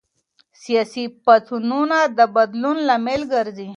[0.63, 3.69] سياسي پاڅونونه د بدلون لامل ګرځي.